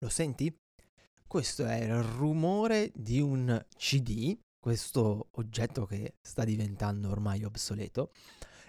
[0.00, 0.54] Lo senti?
[1.26, 8.12] Questo è il rumore di un CD, questo oggetto che sta diventando ormai obsoleto,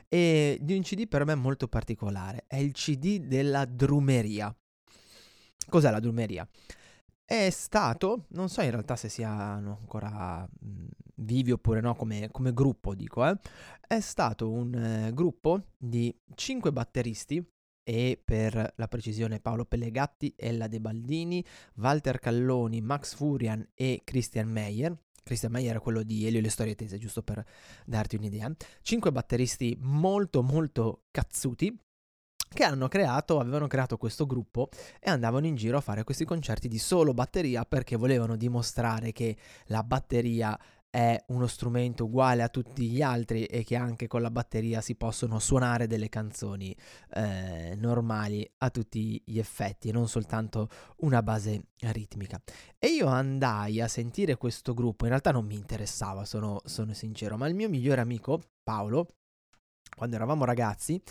[0.07, 2.45] e di un CD per me molto particolare.
[2.47, 4.55] È il CD della drumeria.
[5.67, 6.47] Cos'è la drumeria?
[7.25, 10.47] È stato, non so in realtà se siano ancora
[11.15, 13.37] vivi oppure no come, come gruppo, dico, eh,
[13.85, 17.45] è stato un eh, gruppo di cinque batteristi
[17.89, 21.41] e per la precisione Paolo Pellegatti, Ella De Baldini,
[21.75, 24.93] Walter Calloni, Max Furian e Christian Meyer.
[25.23, 27.45] Christian Meyer è quello di Elio e le storie tese, giusto per
[27.85, 28.53] darti un'idea.
[28.81, 31.79] Cinque batteristi molto molto cazzuti
[32.49, 34.69] che hanno creato, avevano creato questo gruppo
[34.99, 39.37] e andavano in giro a fare questi concerti di solo batteria perché volevano dimostrare che
[39.67, 40.57] la batteria
[40.89, 44.95] è uno strumento uguale a tutti gli altri e che anche con la batteria si
[44.95, 46.75] possono suonare delle canzoni
[47.13, 52.41] eh, normali a tutti gli effetti non soltanto una base ritmica.
[52.79, 57.37] E io andai a sentire questo gruppo, in realtà non mi interessava, sono, sono sincero,
[57.37, 59.07] ma il mio migliore amico Paolo
[59.95, 61.01] quando eravamo ragazzi,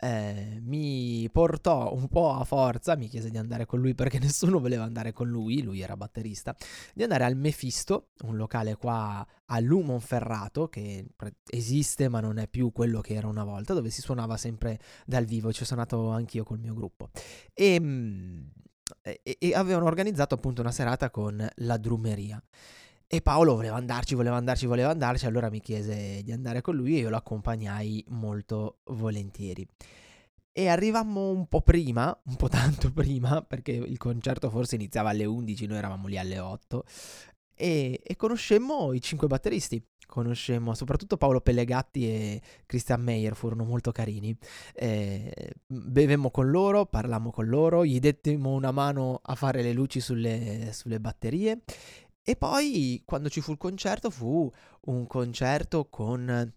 [0.00, 4.58] eh, mi portò un po' a forza, mi chiese di andare con lui perché nessuno
[4.58, 6.56] voleva andare con lui, lui era batterista,
[6.94, 11.06] di andare al Mefisto, un locale qua a Lumonferrato che
[11.50, 15.26] esiste ma non è più quello che era una volta, dove si suonava sempre dal
[15.26, 17.10] vivo, ci ho suonato anch'io col mio gruppo.
[17.52, 17.76] E,
[19.02, 22.42] e, e avevano organizzato appunto una serata con la drumeria.
[23.12, 26.94] E Paolo voleva andarci, voleva andarci, voleva andarci, allora mi chiese di andare con lui
[26.94, 29.66] e io lo accompagnai molto volentieri.
[30.52, 35.24] E arrivammo un po' prima, un po' tanto prima, perché il concerto forse iniziava alle
[35.24, 36.84] 11, noi eravamo lì alle 8,
[37.56, 39.84] e, e conoscemmo i cinque batteristi.
[40.06, 44.36] Conoscemmo soprattutto Paolo Pellegatti e Christian Meyer, furono molto carini.
[44.72, 49.98] Eh, bevemmo con loro, parlammo con loro, gli dettemmo una mano a fare le luci
[49.98, 51.62] sulle, sulle batterie
[52.22, 54.50] e poi quando ci fu il concerto fu
[54.82, 56.52] un concerto con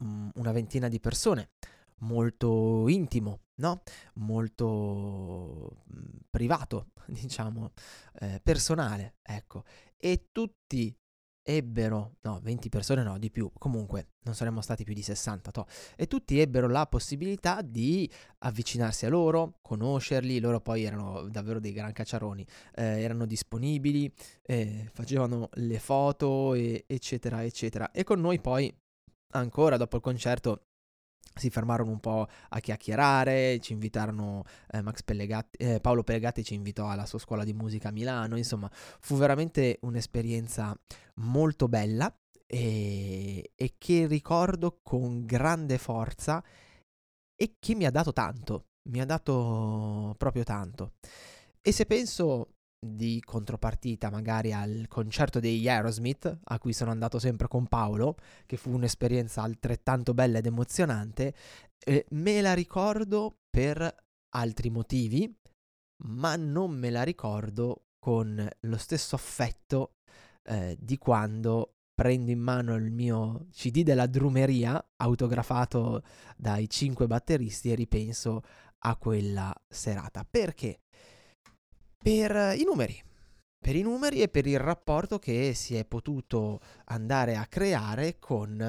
[0.00, 1.50] um, una ventina di persone,
[1.98, 3.82] molto intimo, no?
[4.14, 6.00] Molto mh,
[6.30, 7.72] privato, diciamo,
[8.20, 9.64] eh, personale, ecco.
[9.96, 10.94] E tutti
[11.42, 15.66] ebbero, no, 20 persone no, di più, comunque non saremmo stati più di 60, to,
[15.96, 21.72] e tutti ebbero la possibilità di avvicinarsi a loro, conoscerli, loro poi erano davvero dei
[21.72, 28.40] gran cacciaroni, eh, erano disponibili, eh, facevano le foto, e, eccetera, eccetera, e con noi
[28.40, 28.72] poi
[29.34, 30.66] ancora dopo il concerto
[31.34, 36.88] si fermarono un po' a chiacchierare, ci invitarono eh, Pellegatti, eh, Paolo Pellegatti ci invitò
[36.88, 40.76] alla sua scuola di musica a Milano, insomma fu veramente un'esperienza
[41.16, 42.14] molto bella
[42.46, 46.42] e, e che ricordo con grande forza
[47.34, 50.92] e che mi ha dato tanto, mi ha dato proprio tanto.
[51.60, 52.48] E se penso
[52.84, 58.56] di contropartita magari al concerto degli Aerosmith a cui sono andato sempre con Paolo che
[58.56, 61.32] fu un'esperienza altrettanto bella ed emozionante
[61.78, 63.94] eh, me la ricordo per
[64.30, 65.32] altri motivi
[66.04, 69.98] ma non me la ricordo con lo stesso affetto
[70.42, 76.02] eh, di quando prendo in mano il mio CD della drumeria autografato
[76.36, 78.42] dai cinque batteristi e ripenso
[78.84, 80.26] a quella serata.
[80.28, 80.80] Perché
[82.02, 83.00] per i numeri.
[83.62, 88.60] Per i numeri e per il rapporto che si è potuto andare a creare con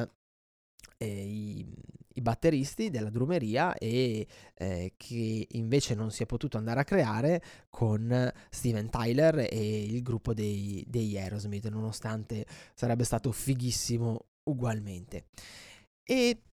[0.97, 1.65] eh, i,
[2.13, 7.41] i, batteristi della drumeria e eh, che invece non si è potuto andare a creare
[7.69, 12.45] con Steven Tyler e il gruppo dei, degli Aerosmith, nonostante
[12.75, 15.25] sarebbe stato fighissimo ugualmente.
[16.03, 16.43] E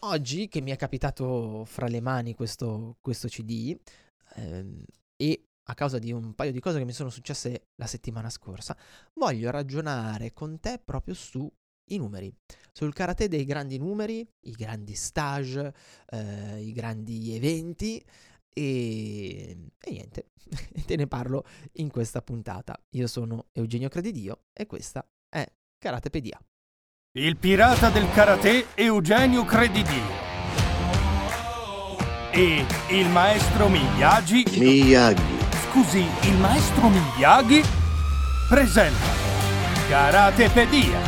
[0.00, 3.76] oggi che mi è capitato fra le mani questo, questo CD
[4.36, 4.84] ehm,
[5.16, 8.76] e a causa di un paio di cose che mi sono successe la settimana scorsa,
[9.14, 11.50] voglio ragionare con te proprio sui
[11.88, 12.34] numeri,
[12.72, 15.74] sul karate dei grandi numeri, i grandi stage,
[16.10, 18.02] eh, i grandi eventi
[18.48, 20.30] e, e niente,
[20.86, 21.44] te ne parlo
[21.74, 22.78] in questa puntata.
[22.90, 25.46] Io sono Eugenio Credidio e questa è
[25.78, 26.40] Karatepedia.
[27.18, 30.26] Il pirata del karate Eugenio Credidio
[32.30, 35.37] e il maestro Miyagi Miyagi
[35.78, 37.62] Scusi, il maestro Miyagi
[38.48, 39.06] presenta
[39.88, 40.98] Karatepedia.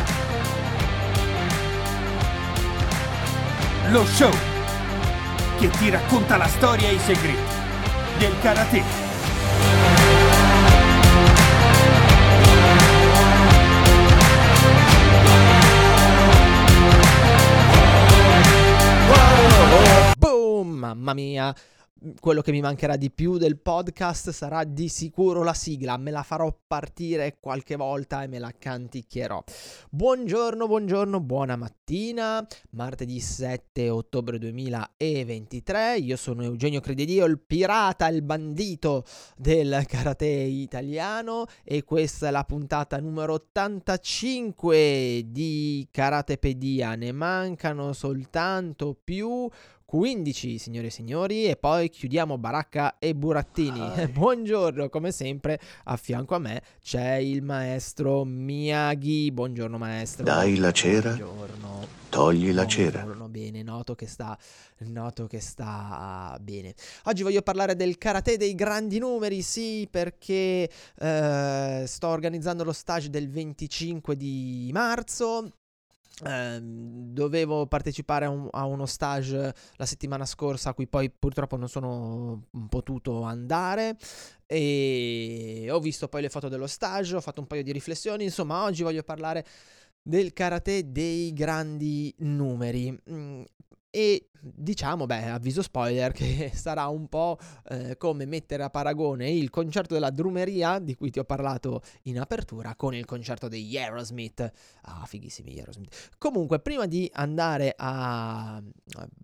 [3.89, 4.33] Lo show
[5.59, 7.55] che ti racconta la storia e i segreti
[8.19, 8.83] del karate.
[20.17, 20.69] Boom!
[20.69, 21.53] Mamma mia!
[22.19, 26.23] Quello che mi mancherà di più del podcast sarà di sicuro la sigla, me la
[26.23, 29.43] farò partire qualche volta e me la canticchierò.
[29.91, 38.23] Buongiorno, buongiorno, buona mattina, martedì 7 ottobre 2023, io sono Eugenio Credidio, il pirata, il
[38.23, 39.05] bandito
[39.37, 41.45] del karate italiano.
[41.63, 49.49] E questa è la puntata numero 85 di Karatepedia, ne mancano soltanto più
[49.91, 53.81] 15, signore e signori, e poi chiudiamo Baracca e Burattini.
[53.81, 54.07] Ah.
[54.07, 59.33] Buongiorno, come sempre, a fianco a me c'è il maestro Miyagi.
[59.33, 60.23] Buongiorno maestro.
[60.23, 61.13] Dai la cera.
[61.13, 61.89] Buongiorno.
[62.09, 63.01] Togli la cera.
[63.01, 64.39] Buongiorno, bene, noto che sta
[64.79, 66.73] noto che sta bene.
[67.07, 70.71] Oggi voglio parlare del karate dei grandi numeri, sì, perché
[71.01, 75.51] eh, sto organizzando lo stage del 25 di marzo
[76.61, 81.69] dovevo partecipare a, un, a, uno stage la settimana scorsa a cui poi purtroppo non
[81.69, 83.97] sono potuto andare
[84.47, 88.65] e ho visto poi le foto dello stage, ho fatto un paio di riflessioni, insomma
[88.65, 89.47] oggi voglio parlare
[90.03, 92.99] del karate dei grandi numeri.
[93.91, 97.39] E diciamo, beh, avviso spoiler, che sarà un po'
[97.69, 102.21] eh, come mettere a paragone il concerto della drumeria, di cui ti ho parlato in
[102.21, 104.51] apertura, con il concerto degli Aerosmith.
[104.83, 106.11] Ah, fighissimi Aerosmith.
[106.19, 108.63] Comunque, prima di andare a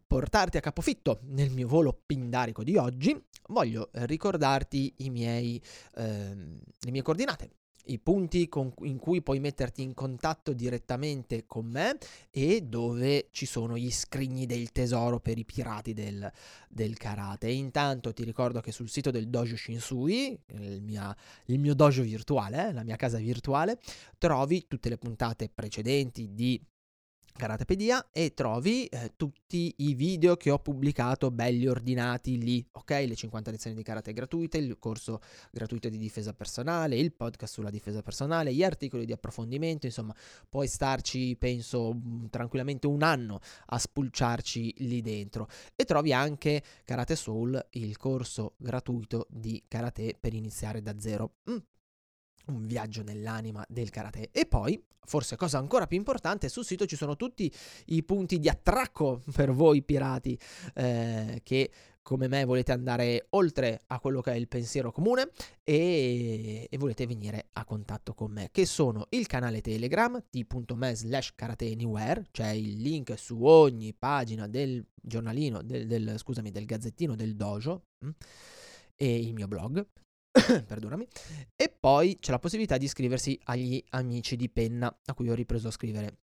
[0.07, 3.17] portarti a capofitto nel mio volo pindarico di oggi,
[3.49, 5.63] voglio ricordarti miei,
[5.95, 7.51] ehm, le mie coordinate
[7.87, 11.97] i punti con, in cui puoi metterti in contatto direttamente con me
[12.31, 16.31] e dove ci sono gli scrigni del tesoro per i pirati del,
[16.69, 17.47] del karate.
[17.47, 21.15] E intanto ti ricordo che sul sito del Dojo Shinsui, il, mia,
[21.47, 23.79] il mio dojo virtuale, eh, la mia casa virtuale,
[24.19, 26.61] trovi tutte le puntate precedenti di
[27.37, 32.91] Karatepedia e trovi eh, tutti i video che ho pubblicato belli ordinati lì, ok?
[33.06, 35.21] Le 50 lezioni di karate gratuite, il corso
[35.53, 40.15] gratuito di difesa personale, il podcast sulla difesa personale, gli articoli di approfondimento, insomma,
[40.49, 45.49] puoi starci, penso, mm, tranquillamente un anno a spulciarci lì dentro.
[45.77, 51.35] E trovi anche Karate Soul, il corso gratuito di karate per iniziare da zero.
[51.50, 51.56] Mm,
[52.46, 54.31] un viaggio nell'anima del karate.
[54.32, 57.52] E poi, forse cosa ancora più importante, sul sito ci sono tutti
[57.87, 60.38] i punti di attracco per voi pirati
[60.75, 61.70] eh, che
[62.06, 65.28] come me volete andare oltre a quello che è il pensiero comune
[65.64, 71.32] e, e, volete venire a contatto con me, che sono il canale Telegram t.me slash
[71.34, 77.34] karateanywhere, c'è il link su ogni pagina del giornalino, del, del, scusami, del gazzettino del
[77.34, 78.10] dojo mm,
[78.94, 79.84] e il mio blog
[80.67, 81.06] perdonami,
[81.55, 85.69] e poi c'è la possibilità di iscriversi agli amici di penna a cui ho ripreso
[85.69, 86.19] a scrivere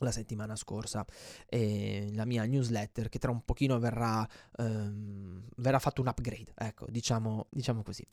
[0.00, 1.04] la settimana scorsa.
[1.48, 4.26] Eh, la mia newsletter che tra un pochino verrà,
[4.58, 8.06] ehm, verrà fatto un upgrade ecco diciamo, diciamo così.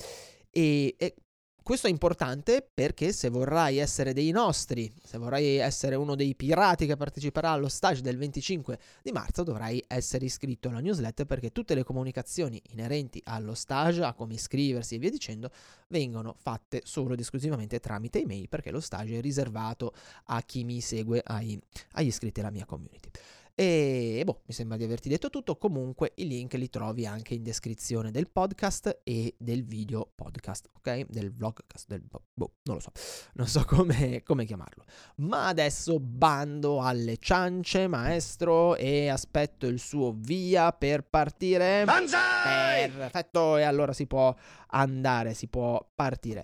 [0.50, 1.16] E, e
[1.64, 6.86] questo è importante perché se vorrai essere dei nostri, se vorrai essere uno dei pirati
[6.86, 11.74] che parteciperà allo stage del 25 di marzo, dovrai essere iscritto alla newsletter perché tutte
[11.74, 15.52] le comunicazioni inerenti allo stage, a come iscriversi e via dicendo,
[15.88, 19.94] vengono fatte solo ed esclusivamente tramite email perché lo stage è riservato
[20.26, 21.58] a chi mi segue, ai,
[21.94, 23.10] agli iscritti alla mia community.
[23.56, 25.58] E boh, mi sembra di averti detto tutto.
[25.58, 31.06] Comunque i link li trovi anche in descrizione del podcast e del video podcast, ok?
[31.08, 32.90] Del vlogcast, del boh, non lo so,
[33.34, 34.86] non so come, come chiamarlo.
[35.18, 41.84] Ma adesso bando alle ciance, maestro, e aspetto il suo via per partire.
[41.86, 42.90] Banzai!
[42.90, 44.36] Perfetto, e allora si può
[44.70, 46.44] andare, si può partire.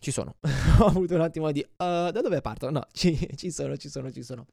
[0.00, 0.36] Ci sono.
[0.80, 1.60] Ho avuto un attimo di...
[1.60, 2.70] Uh, da dove parto?
[2.70, 4.46] No, ci, ci sono, ci sono, ci sono.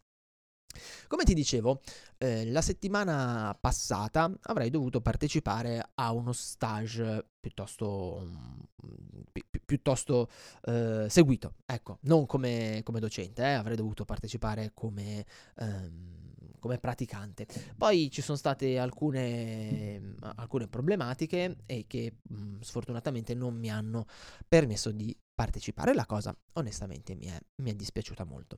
[1.08, 1.82] Come ti dicevo,
[2.18, 10.30] eh, la settimana passata avrei dovuto partecipare a uno stage piuttosto, mm, pi- piuttosto
[10.64, 15.26] eh, seguito, ecco, non come, come docente, eh, avrei dovuto partecipare come,
[15.58, 16.24] ehm,
[16.60, 17.46] come, praticante.
[17.78, 24.06] Poi ci sono state alcune, alcune problematiche e che mh, mm, sfortunatamente non mi hanno
[24.48, 25.94] permesso di partecipare.
[25.94, 28.58] La cosa onestamente mi è, mi è dispiaciuta molto.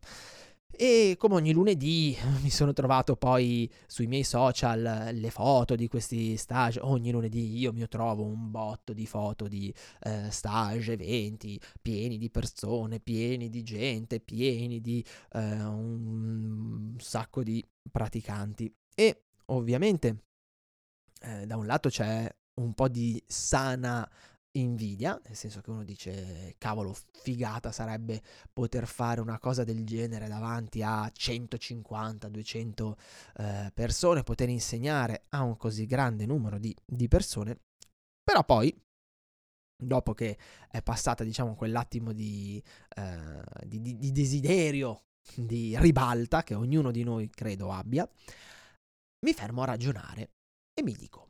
[0.69, 6.38] E come ogni lunedì mi sono trovato poi sui miei social le foto di questi
[6.38, 6.79] stage.
[6.81, 12.29] Ogni lunedì io mi trovo un botto di foto di eh, stage, eventi pieni di
[12.29, 18.71] persone, pieni di gente, pieni di eh, un sacco di praticanti.
[18.93, 20.25] E ovviamente
[21.21, 24.07] eh, da un lato c'è un po' di sana
[24.61, 28.21] invidia, nel senso che uno dice cavolo, figata sarebbe
[28.51, 32.97] poter fare una cosa del genere davanti a 150, 200
[33.37, 37.59] eh, persone, poter insegnare a un così grande numero di, di persone,
[38.23, 38.75] però poi
[39.79, 40.37] dopo che
[40.69, 42.61] è passata diciamo quell'attimo di,
[42.95, 45.03] eh, di, di, di, desiderio,
[45.35, 48.09] di ribalta che ognuno di noi credo abbia,
[49.25, 50.31] mi fermo a ragionare
[50.73, 51.26] e mi dico,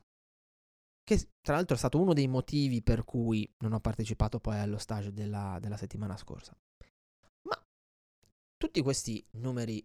[1.08, 4.78] che tra l'altro è stato uno dei motivi per cui non ho partecipato poi allo
[4.78, 6.54] stage della, della settimana scorsa,
[7.44, 7.66] ma
[8.58, 9.82] tutti questi numeri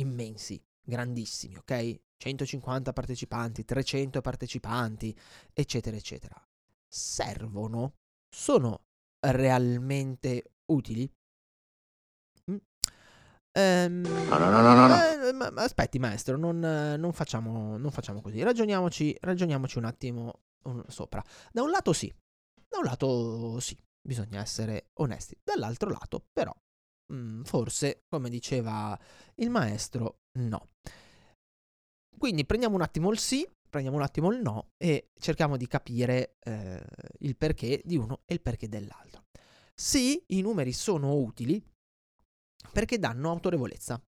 [0.00, 2.00] immensi, grandissimi, ok?
[2.16, 5.16] 150 partecipanti, 300 partecipanti,
[5.52, 6.44] eccetera, eccetera
[6.90, 7.94] servono?
[8.28, 8.86] Sono
[9.20, 11.10] realmente utili?
[13.52, 14.94] Ehm, no, no, no, no, no.
[14.94, 18.42] Eh, ma, aspetti, maestro, non, non, facciamo, non facciamo così.
[18.42, 21.22] Ragioniamoci, ragioniamoci un attimo un, sopra.
[21.52, 22.12] Da un lato sì,
[22.68, 25.36] da un lato sì, bisogna essere onesti.
[25.42, 26.54] Dall'altro lato, però,
[27.12, 28.98] mh, mm, forse, come diceva
[29.36, 30.70] il maestro, no.
[32.16, 36.36] Quindi prendiamo un attimo il sì prendiamo un attimo il no e cerchiamo di capire
[36.40, 36.84] eh,
[37.20, 39.26] il perché di uno e il perché dell'altro.
[39.72, 41.64] Sì, i numeri sono utili
[42.72, 44.02] perché danno autorevolezza.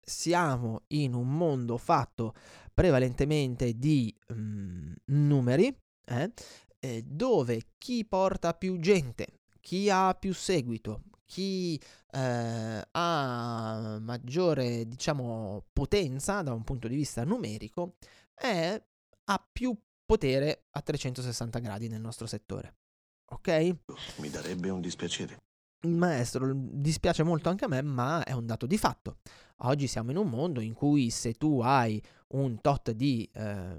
[0.00, 2.34] Siamo in un mondo fatto
[2.72, 11.80] prevalentemente di mm, numeri, eh, dove chi porta più gente, chi ha più seguito, chi
[12.10, 17.96] eh, ha maggiore, diciamo, potenza da un punto di vista numerico,
[18.34, 18.80] è,
[19.24, 22.76] ha più potere a 360 gradi nel nostro settore.
[23.30, 23.76] Ok?
[24.18, 25.43] Mi darebbe un dispiacere.
[25.86, 29.18] Maestro, dispiace molto anche a me, ma è un dato di fatto.
[29.58, 33.78] Oggi siamo in un mondo in cui se tu hai un tot di, eh,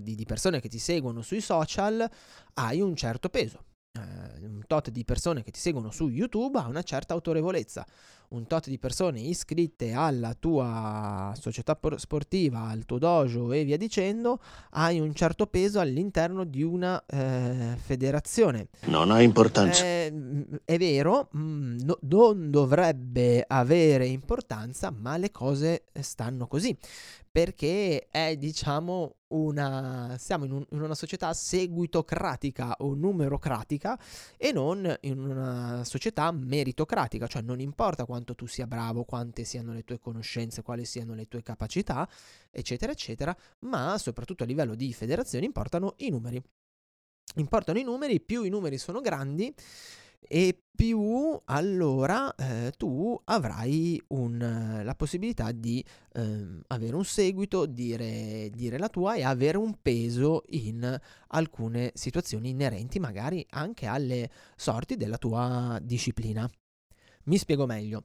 [0.00, 2.08] di persone che ti seguono sui social,
[2.54, 3.64] hai un certo peso.
[3.92, 7.86] Eh, un tot di persone che ti seguono su YouTube ha una certa autorevolezza
[8.34, 14.40] un tot di persone iscritte alla tua società sportiva, al tuo dojo e via dicendo,
[14.70, 18.68] hai un certo peso all'interno di una eh, federazione.
[18.86, 19.84] Non ha importanza.
[19.84, 20.12] Eh,
[20.64, 26.76] è vero, mm, no, non dovrebbe avere importanza, ma le cose stanno così
[27.34, 33.98] perché è diciamo una siamo in, un, in, una società seguitocratica o numerocratica
[34.36, 39.74] e non in una società meritocratica, cioè non importa quanto tu sia bravo, quante siano
[39.74, 42.08] le tue conoscenze, quali siano le tue capacità,
[42.50, 46.42] eccetera, eccetera, ma soprattutto a livello di federazione importano i numeri.
[47.36, 49.54] Importano i numeri, più i numeri sono grandi,
[50.26, 58.50] e più allora eh, tu avrai un, la possibilità di eh, avere un seguito, dire,
[58.50, 64.96] dire, la tua e avere un peso in alcune situazioni inerenti magari anche alle sorti
[64.96, 66.48] della tua disciplina.
[67.24, 68.04] Mi spiego meglio.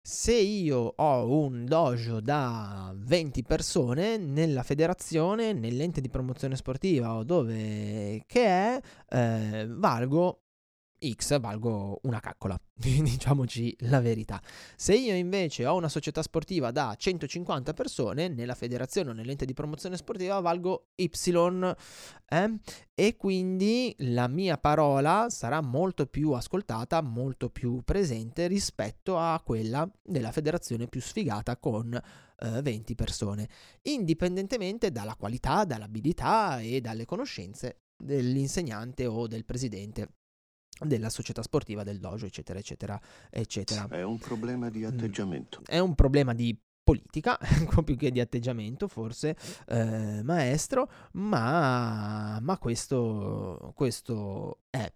[0.00, 7.24] Se io ho un dojo da 20 persone nella federazione, nell'ente di promozione sportiva o
[7.24, 10.43] dove che è, eh, valgo
[11.12, 14.40] X valgo una caccola, diciamoci la verità.
[14.76, 19.52] Se io invece ho una società sportiva da 150 persone, nella federazione o nell'ente di
[19.52, 21.10] promozione sportiva valgo Y
[22.28, 22.58] eh?
[22.94, 29.88] e quindi la mia parola sarà molto più ascoltata, molto più presente rispetto a quella
[30.02, 33.48] della federazione più sfigata con eh, 20 persone,
[33.82, 40.08] indipendentemente dalla qualità, dall'abilità e dalle conoscenze dell'insegnante o del presidente
[40.84, 43.00] della società sportiva, del dojo, eccetera, eccetera,
[43.30, 43.86] eccetera.
[43.88, 44.86] È un problema di mm.
[44.86, 45.60] atteggiamento.
[45.64, 47.38] È un problema di politica,
[47.82, 49.36] più che di atteggiamento forse,
[49.68, 54.92] eh, maestro, ma, ma questo, questo è.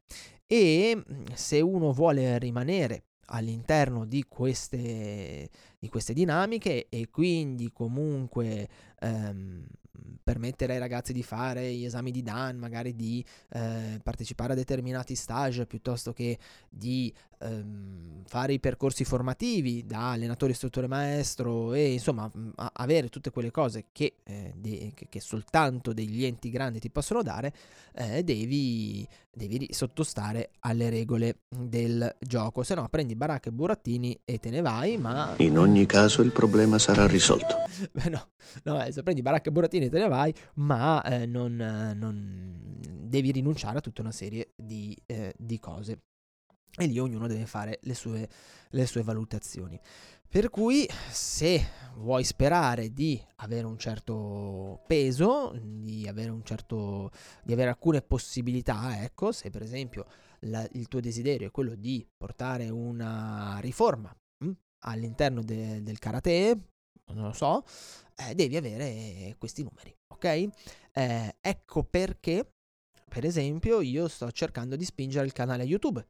[0.47, 8.69] E mm, se uno vuole rimanere all'interno di queste, di queste dinamiche e quindi comunque
[9.01, 9.67] ehm,
[10.23, 15.15] permettere ai ragazzi di fare gli esami di DAN, magari di eh, partecipare a determinati
[15.15, 16.39] stage piuttosto che
[16.69, 22.31] di ehm, fare i percorsi formativi da allenatore, istruttore, maestro e insomma
[22.75, 27.53] avere tutte quelle cose che, eh, de- che, soltanto degli enti grandi ti possono dare,
[27.95, 34.39] eh, devi, devi sottostare alle regole del gioco, se no prendi baracche e burattini e
[34.39, 35.35] te ne vai, ma...
[35.39, 37.57] In ogni caso il problema sarà risolto.
[37.93, 38.29] Beh no,
[38.65, 41.57] no eh, se prendi baracche e burattini te ne vai, ma eh, non,
[41.97, 46.03] non, devi rinunciare a tutta una serie di, eh, di cose
[46.77, 48.29] e lì ognuno deve fare le sue,
[48.71, 49.79] le sue valutazioni.
[50.31, 51.67] Per cui se
[51.97, 57.11] vuoi sperare di avere un certo peso, di avere, un certo,
[57.43, 60.07] di avere alcune possibilità, ecco, se per esempio
[60.41, 64.15] la, il tuo desiderio è quello di portare una riforma
[64.45, 66.59] mh, hm, all'interno de, del karate,
[67.15, 67.65] non lo so,
[68.17, 70.25] eh, devi avere questi numeri, ok?
[70.93, 72.53] Eh, ecco perché,
[73.09, 76.05] per esempio, io sto cercando di spingere il canale YouTube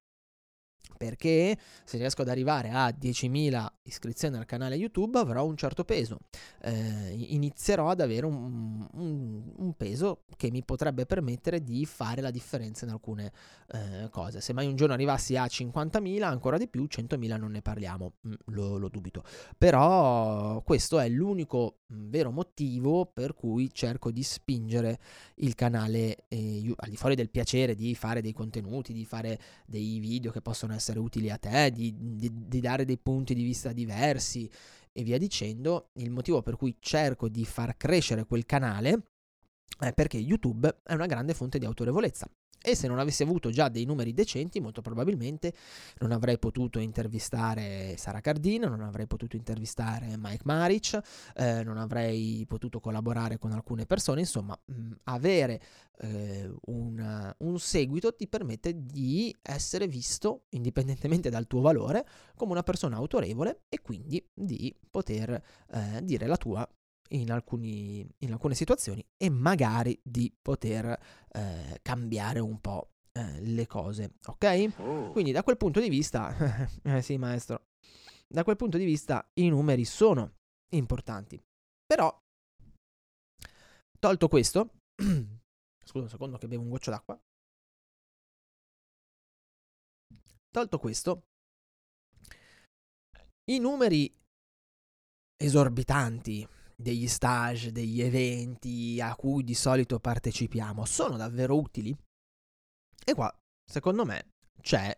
[0.96, 6.18] perché se riesco ad arrivare a 10.000 iscrizioni al canale YouTube avrò un certo peso.
[6.60, 12.30] Eh, inizierò ad avere un, un, un, peso che mi potrebbe permettere di fare la
[12.30, 13.32] differenza in alcune
[13.68, 14.40] eh, cose.
[14.40, 18.32] Se mai un giorno arrivassi a 50.000, ancora di più, 100.000 non ne parliamo, mm,
[18.46, 19.22] lo, lo dubito.
[19.56, 24.98] Però questo è l'unico mm, vero motivo per cui cerco di spingere
[25.36, 29.98] il canale eh, al di fuori del piacere di fare dei contenuti, di fare dei
[29.98, 33.72] video che possono essere utili a te, di, di, di dare dei punti di vista
[33.72, 34.50] diversi
[34.92, 39.02] e via dicendo, il motivo per cui cerco di far crescere quel canale
[39.78, 42.28] è perché YouTube è una grande fonte di autorevolezza.
[42.68, 45.54] E se non avessi avuto già dei numeri decenti, molto probabilmente
[46.00, 51.00] non avrei potuto intervistare Sara Cardino, non avrei potuto intervistare Mike Maric,
[51.34, 54.20] eh, non avrei potuto collaborare con alcune persone.
[54.20, 55.62] Insomma, mh, avere
[56.00, 62.06] eh, un, un, seguito ti permette di essere visto, indipendentemente dal tuo valore,
[62.36, 66.68] come una persona autorevole e quindi di poter eh, dire la tua
[67.10, 70.98] in, alcuni, in alcune situazioni e magari di poter
[71.32, 74.72] eh, cambiare un po' eh, le cose, ok?
[74.78, 75.10] Oh.
[75.10, 76.34] Quindi da quel punto di vista,
[76.82, 77.66] eh sì maestro,
[78.26, 80.34] da quel punto di vista i numeri sono
[80.74, 81.40] importanti.
[81.86, 82.16] Però,
[83.98, 84.74] tolto questo,
[85.84, 87.18] scusa un secondo che bevo un goccio d'acqua.
[90.50, 91.22] Tolto questo,
[93.50, 94.14] i numeri
[95.36, 96.46] esorbitanti
[96.80, 101.96] degli stage, degli eventi a cui di solito partecipiamo sono davvero utili?
[103.04, 104.96] E qua, secondo me, c'è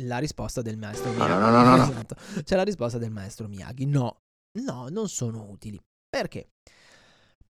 [0.00, 1.32] la risposta del maestro Miyagi.
[1.32, 2.16] No, no, no, no, esatto.
[2.42, 3.86] C'è la risposta del maestro Miyagi.
[3.86, 4.20] No,
[4.60, 5.80] no, non sono utili.
[6.08, 6.50] Perché?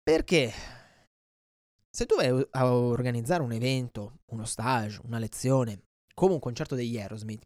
[0.01, 0.53] Perché
[1.89, 5.81] se tu vai a organizzare un evento, uno stage, una lezione,
[6.13, 7.43] come un concerto degli Aerosmith,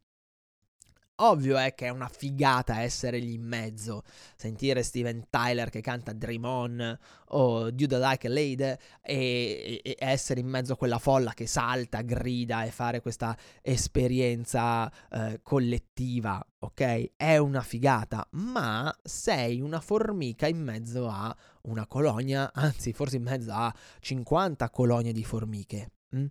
[1.23, 4.01] Ovvio è che è una figata essere lì in mezzo,
[4.35, 6.99] sentire Steven Tyler che canta Dream On
[7.33, 12.01] o Dude Like a Lady e, e, essere in mezzo a quella folla che salta,
[12.01, 17.11] grida e fare questa esperienza eh, collettiva, ok?
[17.15, 23.23] È una figata, ma sei una formica in mezzo a una colonia, anzi forse in
[23.23, 25.91] mezzo a 50 colonie di formiche.
[26.09, 26.25] Hm?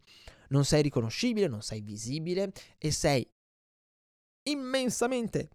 [0.49, 3.25] Non sei riconoscibile, non sei visibile e sei
[4.51, 5.51] immensamente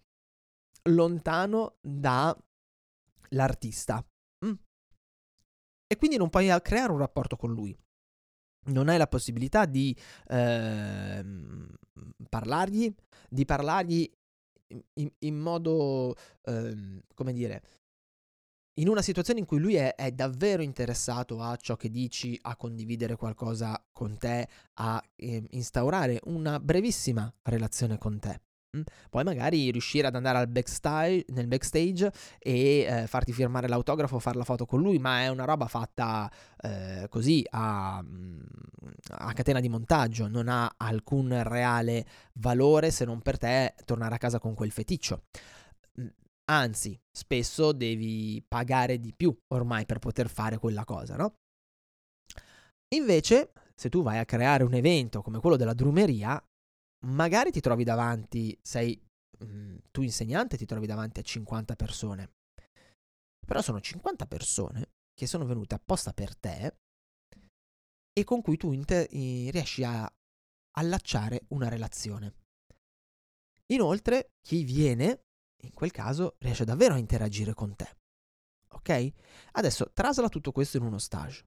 [0.90, 4.06] lontano dall'artista.
[4.46, 4.54] Mm.
[5.88, 7.76] E quindi non puoi creare un rapporto con lui.
[8.68, 9.96] Non hai la possibilità di
[10.28, 11.24] eh,
[12.30, 12.94] parlargli,
[13.30, 14.12] di parlargli
[14.94, 17.64] in, in modo, eh, come dire,
[18.78, 22.56] in una situazione in cui lui è, è, davvero interessato a ciò che dici, a
[22.56, 28.42] condividere qualcosa con te, a eh, instaurare una brevissima relazione con te.
[28.76, 28.82] Mm.
[29.10, 34.44] Poi magari riuscire ad andare backstage, nel backstage e eh, farti firmare l'autografo, fare la
[34.44, 36.30] foto con lui, ma è una roba fatta
[36.62, 38.40] eh, così a, mm,
[39.10, 44.18] a, catena di montaggio, non ha alcun reale valore se non per te tornare a
[44.18, 45.24] casa con quel feticcio.
[46.02, 46.08] Mm,
[46.46, 51.36] anzi, spesso devi pagare di più ormai per poter fare quella cosa, no?
[52.96, 56.42] Invece, se tu vai a creare un evento come quello della drumeria,
[57.06, 59.00] magari ti trovi davanti, sei
[59.40, 62.32] mh, mm, tu insegnante, ti trovi davanti a 50 persone.
[63.46, 66.78] Però sono 50 persone che sono venute apposta per te
[68.12, 70.12] e con cui tu inter- riesci a
[70.78, 72.34] allacciare una relazione.
[73.68, 75.26] Inoltre, chi viene,
[75.64, 77.98] in quel caso, riesce davvero a interagire con te.
[78.70, 79.12] Ok?
[79.54, 81.46] Adesso trasla tutto questo in uno stage.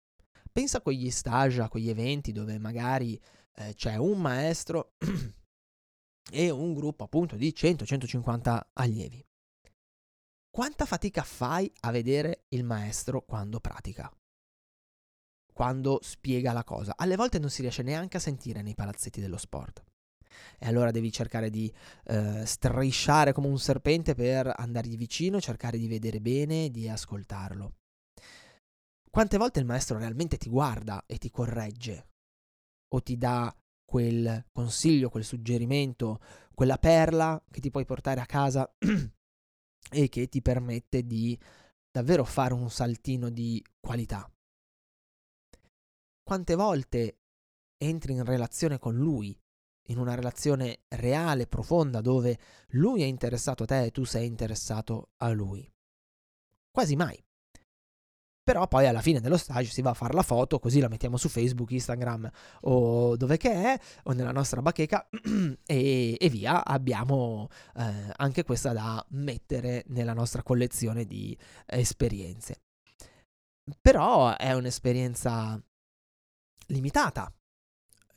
[0.51, 3.21] Pensa a quegli stage, a quegli eventi dove magari
[3.55, 4.95] eh, c'è un maestro
[6.31, 9.25] e un gruppo appunto di 100-150 allievi.
[10.51, 14.11] Quanta fatica fai a vedere il maestro quando pratica?
[15.53, 16.95] Quando spiega la cosa?
[16.97, 19.85] Alle volte non si riesce neanche a sentire nei palazzetti dello sport.
[20.59, 21.73] E allora devi cercare di
[22.05, 27.75] eh, strisciare come un serpente per andargli vicino, cercare di vedere bene, di ascoltarlo.
[29.11, 32.09] Quante volte il maestro realmente ti guarda e ti corregge
[32.95, 33.55] o ti dà
[33.89, 36.21] quel consiglio, quel suggerimento,
[36.53, 38.71] quella perla che ti puoi portare a casa
[39.91, 41.39] e che ti permette di
[41.91, 44.31] davvero fare un saltino di qualità.
[46.23, 47.21] Quante volte
[47.79, 49.35] entri in relazione con lui,
[49.87, 52.39] in una relazione reale, profonda, dove
[52.73, 55.67] lui è interessato a te e tu sei interessato a lui?
[56.71, 57.25] Quasi mai.
[58.49, 61.19] Però poi alla fine dello stage si va a fare la foto, così la mettiamo
[61.19, 62.31] su Facebook, Instagram
[62.63, 65.07] o dove che è, o nella nostra bacheca
[65.67, 72.63] e, e via, abbiamo eh, anche questa da mettere nella nostra collezione di esperienze.
[73.83, 75.63] Però è un'esperienza
[76.69, 77.31] limitata,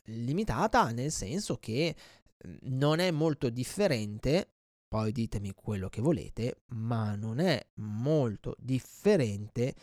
[0.04, 1.94] limitata nel senso che
[2.42, 4.50] mhmm, non è molto differente,
[4.88, 9.74] poi ditemi quello che volete, ma non è molto differente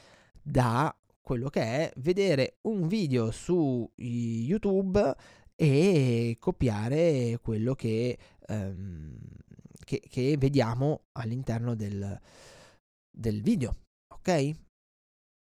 [0.50, 5.16] da quello che è vedere un video su YouTube
[5.56, 9.16] e copiare quello che, um,
[9.86, 12.20] che, che vediamo all'interno del,
[13.12, 13.76] del video,
[14.16, 14.52] ok?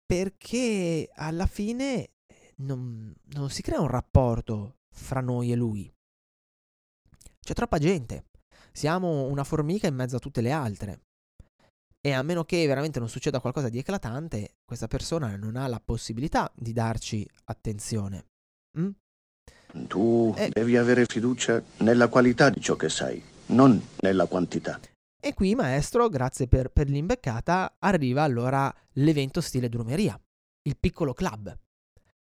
[0.07, 2.11] Perché alla fine
[2.57, 5.93] non, non si crea un rapporto fra noi e lui.
[7.41, 8.27] C'è troppa gente.
[8.73, 11.01] Siamo una formica in mezzo a tutte le altre.
[12.07, 15.81] E a meno che veramente non succeda qualcosa di eclatante, questa persona non ha la
[15.83, 18.27] possibilità di darci attenzione.
[18.79, 18.91] Mm?
[19.89, 20.51] Tu e...
[20.51, 24.79] devi avere fiducia nella qualità di ciò che sai, non nella quantità.
[25.19, 30.21] E qui, maestro, grazie per, per l'imbeccata, arriva allora l'evento stile drumeria,
[30.69, 31.57] il piccolo club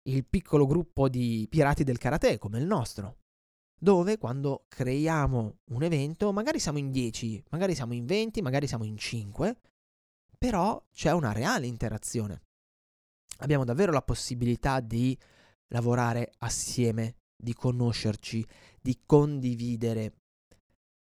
[0.10, 3.19] il piccolo gruppo di pirati del karate come il nostro,
[3.80, 8.84] dove quando creiamo un evento magari siamo in 10, magari siamo in 20, magari siamo
[8.84, 9.58] in 5,
[10.38, 12.42] però c'è una reale interazione.
[13.38, 15.18] Abbiamo davvero la possibilità di
[15.68, 18.46] lavorare assieme, di conoscerci,
[18.82, 20.14] di condividere.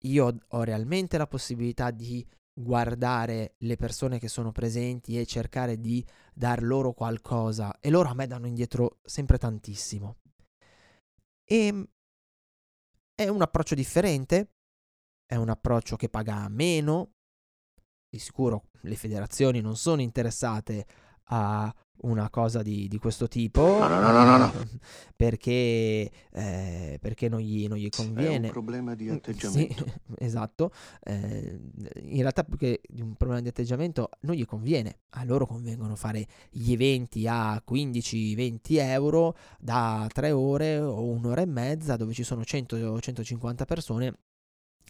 [0.04, 2.26] Io ho realmente la possibilità di
[2.58, 8.14] guardare le persone che sono presenti e cercare di dar loro qualcosa e loro a
[8.14, 10.18] me danno indietro sempre tantissimo.
[11.44, 11.88] E ehm,
[13.16, 14.52] è un approccio differente,
[15.26, 17.14] è un approccio che paga meno,
[18.10, 20.86] di sicuro le federazioni non sono interessate
[21.30, 23.62] a una cosa di, di questo tipo.
[23.62, 24.54] No, no, no, no, no.
[25.16, 28.36] Perché, eh, perché non, gli, non, gli, conviene.
[28.36, 29.86] È un problema di atteggiamento.
[29.86, 30.72] Sì, esatto.
[31.02, 31.58] Eh,
[32.02, 35.00] in realtà più che di un problema di atteggiamento non gli conviene.
[35.12, 41.46] A loro convengono fare gli eventi a 15-20 euro da 3 ore o un'ora e
[41.46, 44.18] mezza dove ci sono 100-150 persone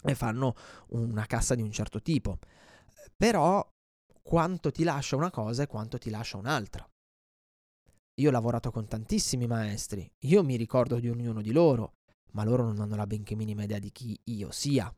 [0.03, 0.55] e fanno
[0.89, 2.39] una cassa di un certo tipo.
[3.15, 3.63] Però
[4.23, 6.87] quanto ti lascia una cosa e quanto ti lascia un'altra.
[8.15, 11.95] Io ho lavorato con tantissimi maestri, io mi ricordo di ognuno di loro,
[12.31, 14.93] ma loro non hanno la benché minima idea di chi io sia.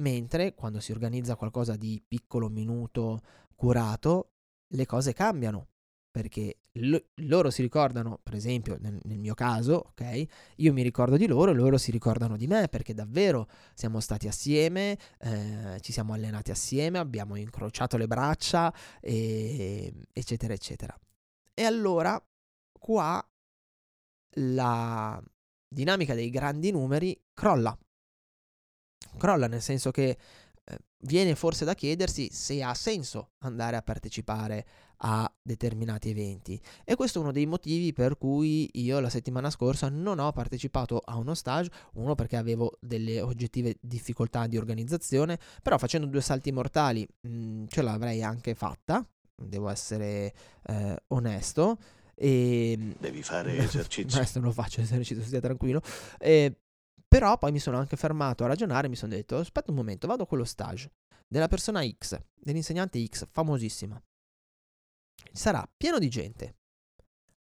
[0.00, 3.20] Mentre quando si organizza qualcosa di piccolo, minuto,
[3.54, 4.32] curato,
[4.74, 5.68] le cose cambiano
[6.10, 10.26] perché l- loro si ricordano, per esempio nel, nel, mio caso, ok?
[10.56, 14.28] Io mi ricordo di loro e loro si ricordano di me perché davvero siamo stati
[14.28, 20.96] assieme, eh, ci siamo allenati assieme, abbiamo incrociato le braccia, e, eccetera, eccetera.
[21.54, 22.20] E allora
[22.78, 23.24] qua
[24.36, 25.22] la
[25.68, 27.76] dinamica dei grandi numeri crolla.
[29.16, 30.18] Crolla nel senso che
[30.64, 34.66] eh, viene forse da chiedersi se ha senso andare a partecipare
[34.98, 39.88] a determinati eventi e questo è uno dei motivi per cui io la settimana scorsa
[39.88, 45.78] non ho partecipato a uno stage, uno perché avevo delle oggettive difficoltà di organizzazione, però
[45.78, 51.78] facendo due salti mortali mh, mm, ce l'avrei anche fatta, devo essere eh, onesto.
[52.14, 54.18] E, Devi fare esercizio.
[54.18, 55.80] Questo non lo faccio esercizio, stia tranquillo.
[56.18, 56.60] E,
[57.06, 60.24] però poi mi sono anche fermato a ragionare mi sono detto, aspetta un momento, vado
[60.24, 60.90] a quello stage
[61.28, 64.00] della persona X, dell'insegnante X, famosissima.
[65.32, 66.56] Sarà pieno di gente.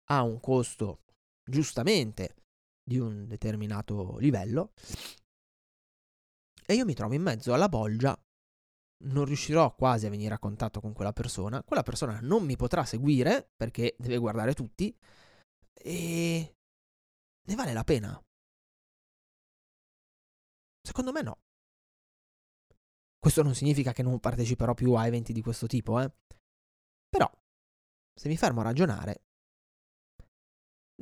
[0.10, 1.04] Ha un costo,
[1.44, 2.36] giustamente,
[2.84, 4.74] di un determinato livello.
[6.66, 8.18] E io mi trovo in mezzo alla bolgia
[9.04, 12.86] non riuscirò quasi a venire a contatto con quella persona, quella persona non mi potrà
[12.86, 14.96] seguire perché deve guardare tutti
[15.74, 16.56] e
[17.48, 18.22] ne vale la pena?
[20.82, 21.40] Secondo me no.
[23.20, 26.12] Questo non significa che non parteciperò più a eventi di questo tipo, eh.
[27.08, 27.30] Però,
[28.14, 29.24] se mi fermo a ragionare,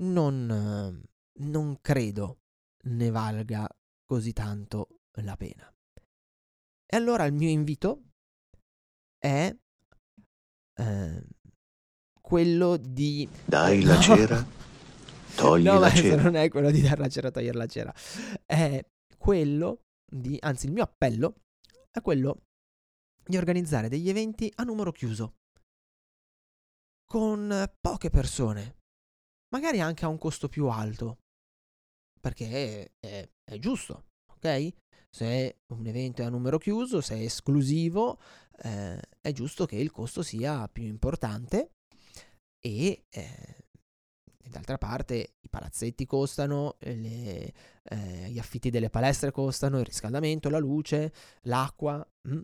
[0.01, 1.01] non,
[1.39, 2.39] non credo
[2.83, 3.67] ne valga
[4.05, 5.73] così tanto la pena.
[6.91, 8.13] E allora il mio invito
[9.19, 9.55] è
[10.79, 11.23] eh,
[12.19, 13.29] quello di...
[13.45, 14.01] Dai la no.
[14.01, 14.47] cera,
[15.35, 16.23] togli no, la cera.
[16.23, 17.93] non è quello di dare la cera, togliere la cera.
[18.43, 18.83] È
[19.17, 20.37] quello di...
[20.41, 21.41] Anzi, il mio appello
[21.91, 22.45] è quello
[23.23, 25.35] di organizzare degli eventi a numero chiuso,
[27.05, 28.77] con poche persone,
[29.49, 31.19] magari anche a un costo più alto,
[32.19, 34.73] perché è, è, è giusto, ok?
[35.11, 38.19] Se un evento è a numero chiuso, se è esclusivo,
[38.61, 41.71] eh, è giusto che il costo sia più importante
[42.59, 43.55] e eh,
[44.49, 50.57] d'altra parte i palazzetti costano, le, eh, gli affitti delle palestre costano, il riscaldamento, la
[50.57, 52.41] luce, l'acqua, mh, mm,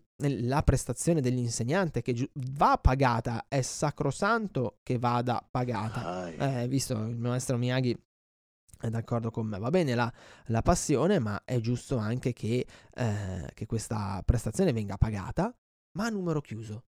[0.47, 6.29] la prestazione dell'insegnante che gi- va pagata, è sacrosanto che vada pagata.
[6.61, 7.97] Eh, visto il maestro Miyagi
[8.79, 10.11] è d'accordo con me, va bene la,
[10.47, 15.55] la passione, ma è giusto anche che, eh, che questa prestazione venga pagata,
[15.97, 16.85] ma a numero chiuso.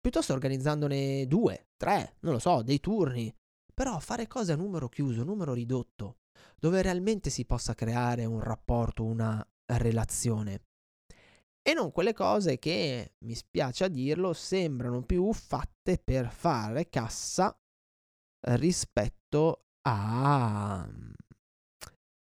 [0.00, 3.34] Piuttosto organizzandone due, tre, non lo so, dei turni,
[3.74, 6.18] però fare cose a numero chiuso, numero ridotto,
[6.58, 10.62] dove realmente si possa creare un rapporto, una relazione.
[11.60, 17.58] E non quelle cose che, mi spiace a dirlo, sembrano più fatte per fare cassa
[18.48, 20.88] rispetto a,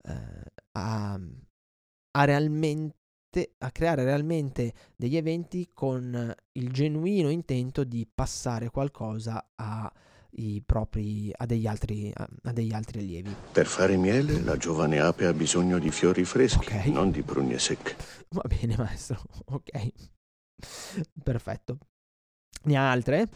[0.03, 1.21] eh, a,
[2.11, 2.97] a realmente
[3.59, 9.45] a creare realmente degli eventi con il genuino intento di passare qualcosa
[10.65, 13.35] propri, a, degli altri, a, a, degli altri, allievi.
[13.53, 16.91] Per fare miele la giovane ape ha bisogno di fiori freschi, okay.
[16.93, 17.97] non di prugne secche.
[18.31, 19.93] Va bene maestro, ok.
[21.23, 21.79] Perfetto.
[22.65, 23.29] Ne ha altre?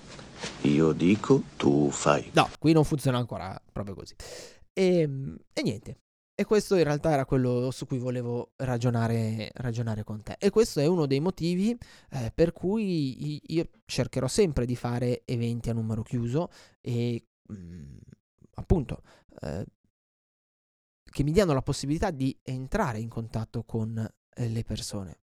[0.63, 2.31] Io dico, tu fai.
[2.35, 4.15] No, qui non funziona ancora proprio così.
[4.73, 5.99] E, ehm, e niente.
[6.35, 10.37] E questo in realtà era quello su cui volevo ragionare, ragionare con te.
[10.39, 11.77] E questo è uno dei motivi
[12.11, 16.49] eh, per cui io cercherò sempre di fare eventi a numero chiuso
[16.81, 17.97] e mh, mm,
[18.55, 19.03] appunto
[19.41, 19.67] eh,
[21.03, 25.23] che mi diano la possibilità di entrare in contatto con eh, le persone.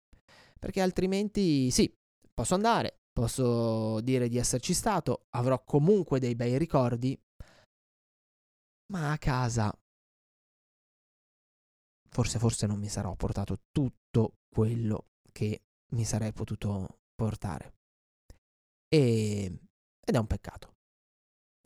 [0.59, 1.89] Perché altrimenti sì,
[2.33, 7.17] posso andare, posso dire di esserci stato, avrò comunque dei bei ricordi,
[8.87, 9.73] ma a casa
[12.09, 17.73] forse forse non mi sarò portato tutto quello che mi sarei potuto portare.
[18.87, 19.59] E,
[19.99, 20.73] ed è un peccato.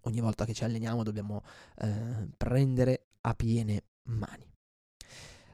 [0.04, 1.44] Ogni volta che ci alleniamo dobbiamo
[1.78, 4.52] eh, prendere a piene mani.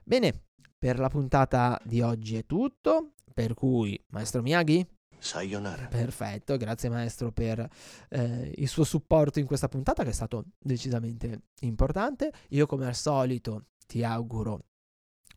[0.04, 0.46] Bene,
[0.78, 4.88] per la puntata di oggi è tutto, per cui, maestro Miyagi,
[5.26, 5.88] Sayonara.
[5.88, 7.68] Perfetto, grazie maestro per
[8.10, 12.32] eh, il suo supporto in questa puntata che è stato decisamente importante.
[12.50, 14.66] Io come al solito ti auguro